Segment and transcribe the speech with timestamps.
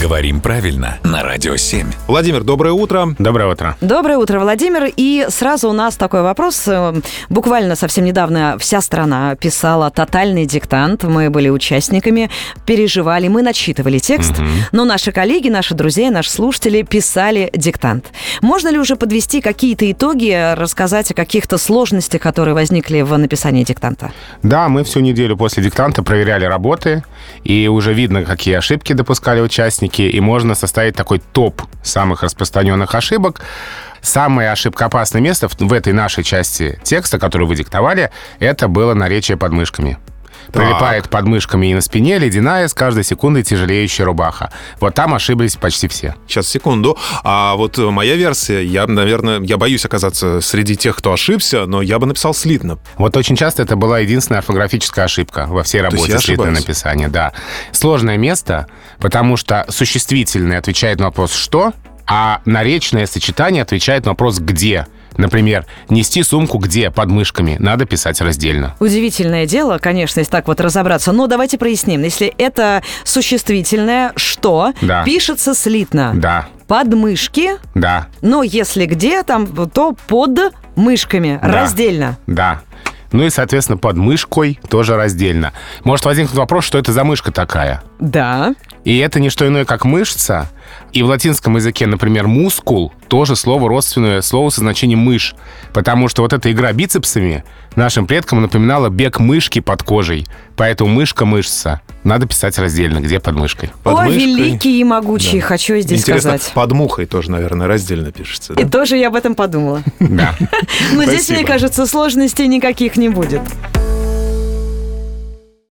[0.00, 1.86] Говорим правильно на Радио 7.
[2.06, 3.14] Владимир, доброе утро.
[3.18, 3.76] Доброе утро.
[3.82, 4.90] Доброе утро, Владимир.
[4.96, 6.62] И сразу у нас такой вопрос.
[6.68, 6.94] Э,
[7.28, 11.04] Буквально совсем недавно вся страна писала тотальный диктант.
[11.04, 12.30] Мы были участниками,
[12.64, 14.32] переживали, мы начитывали текст.
[14.72, 18.06] Но наши коллеги, наши друзья, наши слушатели писали диктант.
[18.40, 24.12] Можно ли уже подвести какие-то итоги, рассказать о каких-то сложностях, которые возникли в написании диктанта?
[24.42, 27.04] Да, мы всю неделю после диктанта проверяли работы,
[27.44, 33.42] и уже видно, какие ошибки допускали участники, и можно составить такой топ самых распространенных ошибок.
[34.02, 39.52] Самое ошибкоопасное место в этой нашей части текста, который вы диктовали, это было наречие под
[39.52, 39.98] мышками.
[40.52, 44.52] Прилипает под мышками и на спине ледяная с каждой секундой тяжелеющая рубаха.
[44.80, 46.14] Вот там ошиблись почти все.
[46.26, 46.98] Сейчас, секунду.
[47.22, 51.98] А вот моя версия, я, наверное, я боюсь оказаться среди тех, кто ошибся, но я
[51.98, 52.78] бы написал слитно.
[52.96, 57.08] Вот очень часто это была единственная орфографическая ошибка во всей работе слитное написание.
[57.08, 57.32] Да.
[57.72, 58.66] Сложное место,
[58.98, 61.72] потому что существительное отвечает на вопрос «что?»,
[62.06, 64.86] а наречное сочетание отвечает на вопрос «где?».
[65.20, 67.56] Например, «нести сумку где?» под мышками.
[67.58, 68.74] Надо писать раздельно.
[68.80, 71.12] Удивительное дело, конечно, если так вот разобраться.
[71.12, 72.02] Но давайте проясним.
[72.02, 75.04] Если это существительное «что», Да.
[75.04, 76.12] пишется слитно.
[76.14, 80.38] Да, Подмышки, да, но если где, там, то под
[80.76, 81.48] мышками, Да.
[81.48, 82.16] раздельно.
[82.26, 82.60] да.
[83.12, 85.52] Ну и, соответственно, под мышкой тоже раздельно.
[85.82, 87.82] Может возникнуть вопрос, что это за мышка такая?
[87.98, 88.54] Да.
[88.84, 90.48] И это не что иное, как мышца.
[90.92, 95.34] И в латинском языке, например, мускул тоже слово родственное слово со значением мышь.
[95.72, 97.44] Потому что вот эта игра бицепсами
[97.76, 100.26] нашим предкам напоминала бег мышки под кожей.
[100.56, 101.80] Поэтому мышка-мышца.
[102.04, 103.70] Надо писать раздельно, где под мышкой.
[103.82, 104.18] Под О, мышкой.
[104.18, 106.52] великий и могучий, хочу я здесь Интересно, сказать.
[106.54, 108.54] под мухой тоже, наверное, раздельно пишется.
[108.54, 108.62] да?
[108.62, 109.82] И тоже я об этом подумала.
[109.98, 110.34] Да.
[110.94, 113.42] Но здесь, мне кажется, сложностей никаких не будет.